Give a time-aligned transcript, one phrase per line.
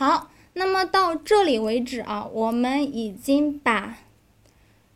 [0.00, 3.98] 好，那么到这里为止啊，我们已经把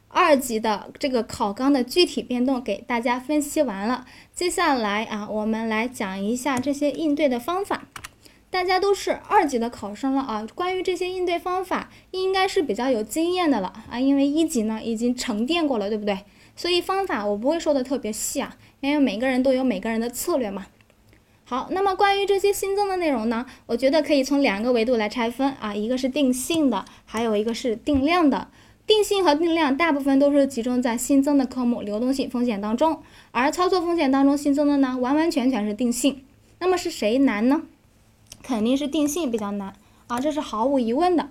[0.09, 4.07] 二级的这个考纲的具体变动给大家分析完了。
[4.33, 7.83] 接下来啊，我们来讲一下这些应对的方法。
[8.49, 16.21] 大家都是二级的考生了啊，关于这些应对方法，应该是比较有经验的了啊，因为一级呢已经沉淀过了，对不对？
[16.57, 20.65] 所以方法我不会说的特别细啊，因为每个人都有每个人的策略嘛。
[21.47, 28.49] 好，那么关于这些新增的内容呢，我觉得可以从两个维度来拆分啊，一个是定性的，还有一个是定量的。
[28.87, 36.25] 定性和定量大部分都是集中在新增的科目流动性风险当中，而操作风险当中新增的呢，完完全全是定性。
[36.61, 37.63] 那么是谁难呢？
[38.43, 39.75] 肯定是定性比较难
[40.07, 41.29] 啊，这是毫无疑问的。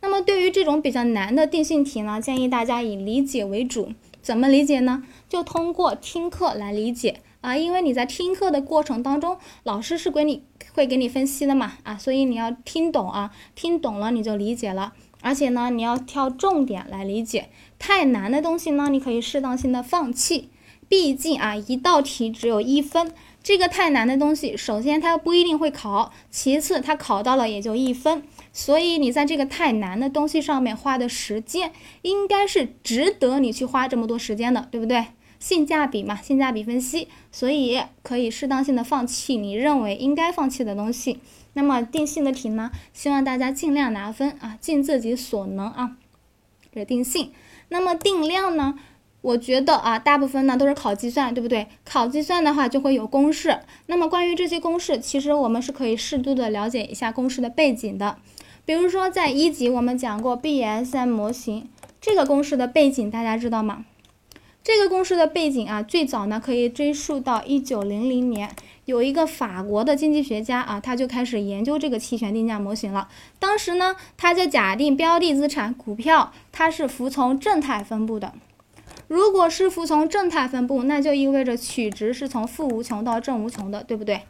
[0.00, 3.92] 那么对于这种比较难的定性题呢，建议大家以理解为主。
[4.20, 5.04] 怎么理解呢？
[5.28, 14.94] 就通过听课来理解啊，因为你在听课的过程当中，老师是给你会给你分析的嘛啊，所以你要听懂啊，听懂了你就理解了。
[15.20, 17.50] 而且呢，你要挑重点来理解。
[17.78, 20.48] 太难的东西呢，你可以适当性的放弃。
[20.88, 23.12] 毕竟啊，一道题只有一分。
[23.42, 35.06] 这个太难的东西，首先它不一定会考，其次它考到了也就一分，所以你在这个太难的东西上面花的时间，应该是值得你去花这么多时间的，对不对？
[35.42, 41.18] 性价比嘛，性价比分析，所以可以适当性的放弃你认为应该放弃的东西。
[41.54, 45.96] 那么定性的题呢，希望大家尽量拿分啊，尽自己所能啊，
[46.72, 47.32] 这是定性。
[47.70, 48.78] 那么定量呢？
[49.22, 51.66] 我觉得啊，大部分呢都是考计算，对不对？
[51.84, 53.58] 考计算的话就会有公式。
[53.86, 58.18] 那么关于这些公式，其实我们是可以适度的了解一下公式的背景的。
[58.64, 61.68] 比如说在一级我们讲过 BSM 模型
[62.00, 63.84] 这个公式的背景，大家知道吗？
[64.64, 68.48] 这个公式的背景啊，最早呢可以追溯到一九零零年，
[68.84, 73.08] 有一个法国的经济学家啊，他就开始研究这个期权定价模型了。
[73.40, 78.32] 当时呢，他就假定标的资产股票它是服从正态分布的。
[79.08, 84.22] 如果是服从正态分布，那就意味着取值是从负无穷到正无穷的，对不对？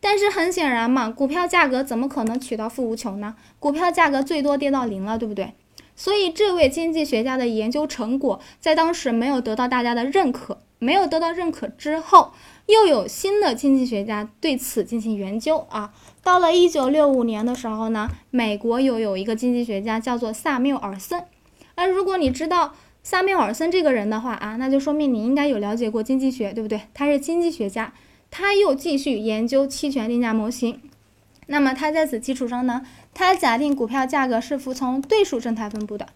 [0.00, 3.36] 但是很显然嘛，股票价格怎么可能取到负无穷呢？
[3.60, 5.52] 股票价格最多跌到零了，对不对？
[5.96, 10.58] 所以这位经济学家的研究成果在当时没有得到大家的认可。
[10.78, 12.32] 没有得到认可之后，
[12.66, 15.90] 又有新的经济学家对此进行研究啊。
[16.22, 21.24] 到了一九六五年的时候呢，美国又有一个经济学家叫做萨缪尔森。
[21.76, 26.82] 而如果你知道，萨缪尔森这个人的话啊，那就说明你应该有了解过经济学，对不对？
[26.92, 27.94] 他是经济学家，
[28.30, 30.78] 他又继续研究期权定价模型。
[31.46, 32.84] 那么它在此基础上呢，
[33.14, 36.08] 它假定股票价格是服从对数正态分布的。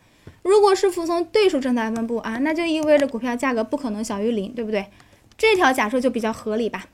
[0.42, 4.86] 如果是服从对数正态分布啊，那就意味着股票价格不可能小于零，对不对？
[5.36, 6.86] 这条假设就比较合理吧。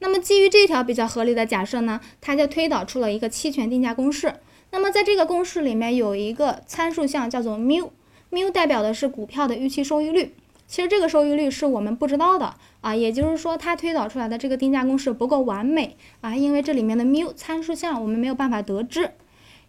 [0.00, 4.34] 那么基于这条比较合理的假设呢，它就推导出了一个期权定价公式。
[4.70, 7.92] 那么在这个公式里面有一个参数项叫做缪。
[8.30, 10.34] 缪代表的是股票的预期收益率，
[10.72, 19.10] 其实这个收益率是我们不知道的啊，也就是说它推导出来的这个定价公式不够完美啊，因为这里面的缪参数项我们没有办法得知。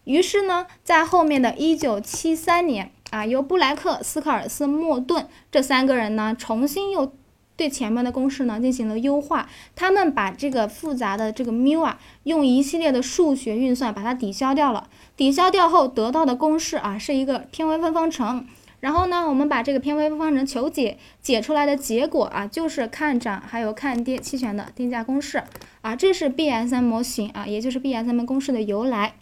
[0.06, 7.12] 于是呢，在后面的一九七三年啊，由布莱克、斯科尔斯、莫顿这三个人呢，重新又
[7.58, 14.88] 对前面的公式呢进行了优化，他们把这个复杂的这个缪啊，用一系列的数学运算把它抵消掉了。
[15.18, 18.48] 抵消掉后得到的公式啊，是一个偏微分方程。
[18.84, 25.42] 然后呢，我们把这个偏微分方程求解，解出来的结果啊，就是看涨还有看跌期权的定价公式
[25.80, 25.96] 啊。
[25.96, 29.14] 这是 BSM 模型啊，也就是 BSM 公式的由来。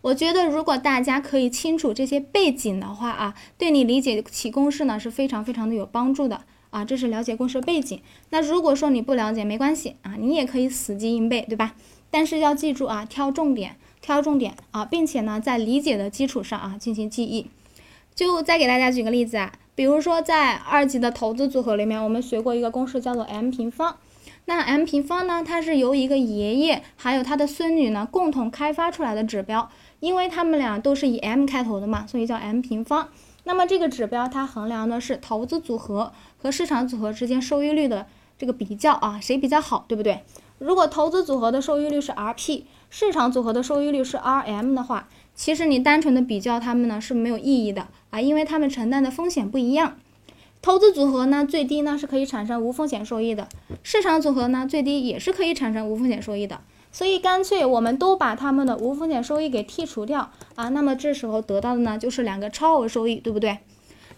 [0.00, 6.40] 我觉得如果大家可以清楚这些背景的话啊，对你理解起公式呢是非常非常的有帮助的
[6.70, 6.84] 啊。
[6.84, 8.02] 这是了解公式背景。
[8.30, 11.76] 那如果说你不了解，没关系啊，你也可以死记硬背，对吧？
[12.10, 13.76] 但是要记住啊，挑重点。
[14.02, 17.46] 挑重点啊，并且呢，在理解的基础上啊进行记忆。
[18.16, 23.98] 就再给大家举个例子啊，比如说在二级的投资组合里面，我们学过一个公式叫做 M 平方。
[24.46, 29.68] 那 M 平方呢，它是由一个爷爷还有他的孙女呢共同开发出来的指标，
[30.00, 33.08] 因为他们俩都是以 M 开头的嘛，所以叫 M 平方。
[33.44, 38.06] 那么这个指标它衡量的是投资组合和市场组合之间收益率的
[38.38, 40.22] 这个比较啊，谁比较好，对不对？
[40.58, 42.62] 如果投资组合的收益率是 RP。
[42.88, 49.98] 市场组合的收益率是 RM 的话，其实你单纯的比较它们呢是没有意义的啊，因为他们承担的风险不一样。
[50.62, 53.46] 投资组合呢最低呢是可以产生无风险收益的，
[53.82, 56.60] 市场组合呢最低也是可以产生无风险收益的。
[56.90, 63.58] 所以干脆我们都把他们的无风险收益给剔除掉啊，那么这时候得到的呢就是两个超额收益，对不对？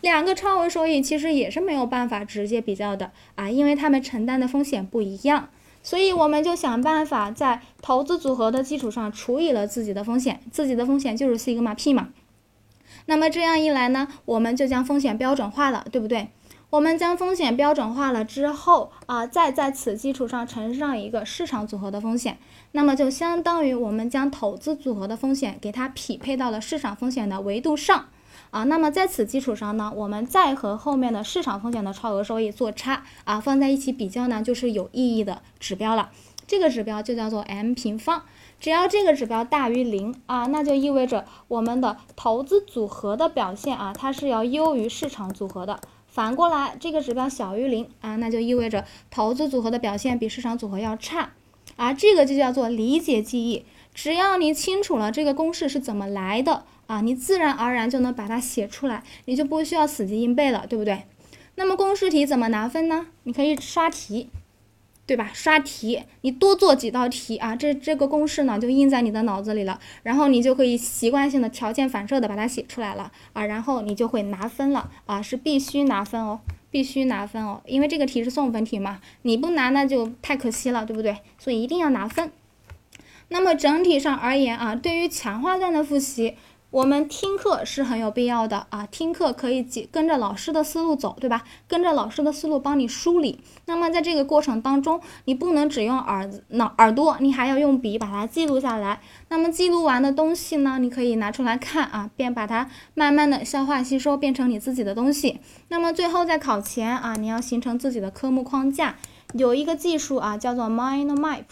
[0.01, 5.49] 两个超额收益其实也是没有办法直接比较的啊，因为他们承担的风险不一样。
[5.83, 12.09] 所以我们就想办法在投资组合的基础上除以了自己的风险，自己的风险就是西格玛 p 嘛。
[13.08, 16.28] 那么这样一来呢，我们就将风险标准化了，对不对？
[16.69, 22.37] 我们将风险标准化了之后啊，再在此基础上乘上一个市场组合的风险，
[22.72, 28.08] 那么就相当于我们将投资组合的风险给它匹配到了市场风险的维度上
[28.50, 28.64] 啊。
[28.64, 36.10] 那么在此基础上呢，我们再和后面的市场风险的超额收益做差啊，放在一起比较呢，就是有意义的指标了。
[36.49, 38.25] 这个指标就叫做 M 平方。
[38.59, 45.79] 只要这个指标大于零啊，那就意味着我们的投资组合的表现啊，它是要优于市场组合的。
[46.09, 51.31] 反过来，这个指标小于零啊，那就意味着投资组合的表现比市场组合要差，
[51.77, 53.65] 啊，这个就叫做理解记忆。
[53.94, 61.05] 只要你清楚了这个公式是怎么来的啊，你自然而然就能把它写出来，你就不需要死记硬背了，对不对？
[61.55, 63.06] 那么公式题怎么拿分呢？
[63.23, 64.31] 你可以刷题。
[65.08, 65.31] 对吧？
[65.32, 76.40] 刷题，你多做几道题啊，这这个公式呢就印在你的脑子里了，然后你就可以习惯性的条件反射的把它写出来了啊，然后你就会拿分了啊，是必须拿分哦，
[76.70, 81.16] 必须拿分哦，因为这个题是送分题嘛，你不拿那就太可惜了，对不对？
[81.38, 82.31] 所以一定要拿分。
[83.31, 86.34] 那么整体上而言啊，对于强化段的复习。
[86.70, 91.43] 我们听课是很有必要的啊，听课可以跟着老师的思路走，对吧？
[91.67, 93.41] 跟着老师的思路帮你梳理。
[93.65, 99.00] 那么在这个过程当中，你不能只用耳脑耳朵，你还要用笔把它记录下来。
[99.31, 105.41] 那么记录完的东西呢，你可以拿出来看啊，便把它慢慢的消化吸收，变成你自己的东西。
[105.69, 108.97] 那么最后在考前啊，你要形成自己的科目框架。
[109.32, 111.44] 有一个技术啊，叫做 mind map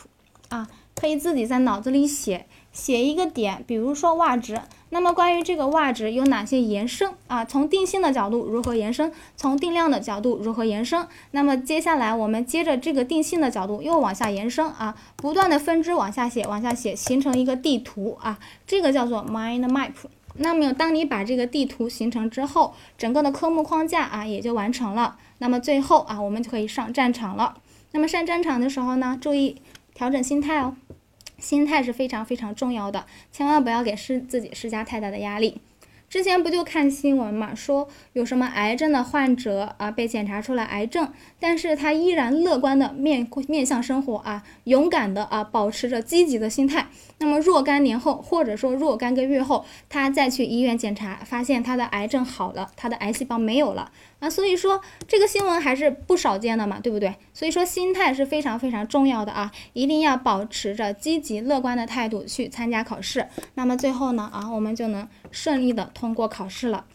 [0.51, 2.47] 啊，可以自己在脑子里写。
[2.73, 4.61] 写一个点，比如说袜值，
[4.91, 7.43] 那么关于这个袜值有哪些延伸啊？
[7.43, 9.11] 从定性的角度如何延伸？
[9.35, 11.09] 从定量的角度如何延伸？
[11.31, 19.93] 那么接下来我们接着这个定性的角度又往下延伸啊，不断的分支往下写，往下写，形成一个地图啊，这个叫做 mind map。
[20.35, 25.17] 那么当你把这个地图形成之后，整个的科目框架啊也就完成了。
[25.39, 27.57] 那么最后啊，我们就可以上战场了。
[27.93, 29.57] 那么上战场的时候呢，注意
[29.97, 30.77] 调整心态哦。
[31.39, 35.61] 心态是非常非常重要的，千万不要给施自己施加太大的压力。
[36.09, 46.87] 之前不就看新闻嘛，说有什么癌症的患者啊被检查出来癌症，但是他依然乐观的面面向生活啊，勇敢的啊保持着积极的心态。
[47.19, 54.31] 那么若干年后，或者说若干个月后，他再去医院检查，发现他的癌症好了，他的癌细胞没有了啊。
[54.31, 57.17] 所以说这个新闻还是不少见的嘛，对不对？
[57.35, 63.27] 所以说心态是非常非常重要的啊，一定要保持着积极乐观的态度去参加考试。
[63.55, 65.91] 那么最后呢啊，我们就能顺利的。
[65.97, 66.85] 通过考试了。